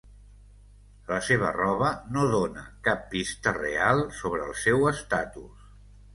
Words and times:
La 1.11 1.19
seva 1.27 1.51
roba 1.57 1.89
no 2.15 2.23
dóna 2.31 2.63
cap 2.89 3.05
pista 3.13 3.55
real 3.59 4.03
sobre 4.23 4.43
el 4.49 4.59
seu 4.65 4.89
estatus. 4.95 5.71